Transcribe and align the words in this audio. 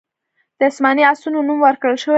د 0.57 0.61
اسماني 0.71 1.03
آسونو 1.11 1.39
نوم 1.47 1.59
ورکړل 1.63 1.95
شوی 2.01 2.09
و 2.09 2.09